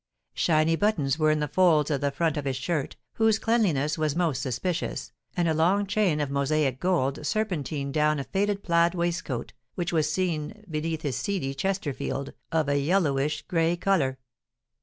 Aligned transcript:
Shiny 0.33 0.75
buttons 0.75 1.19
were 1.19 1.29
in 1.29 1.41
the 1.41 1.47
folds 1.47 1.91
of 1.91 2.01
the 2.01 2.09
front 2.09 2.35
of 2.35 2.45
his 2.45 2.55
shirt, 2.55 2.95
whose 3.17 3.37
cleanliness 3.37 3.99
was 3.99 4.15
most 4.15 4.41
suspicious, 4.41 5.11
and 5.37 5.47
a 5.47 5.53
long 5.53 5.85
chain 5.85 6.19
of 6.19 6.31
mosaic 6.31 6.79
gold 6.79 7.23
serpentined 7.23 7.93
down 7.93 8.17
a 8.19 8.23
faded 8.23 8.63
plaid 8.63 8.95
waistcoat, 8.95 9.53
which 9.75 9.93
was 9.93 10.11
seen 10.11 10.65
beneath 10.67 11.03
his 11.03 11.17
seedy 11.17 11.53
Chesterfield, 11.53 12.33
of 12.51 12.67
a 12.67 12.79
yellowish 12.79 13.43
gray 13.43 13.75
colour. 13.77 14.17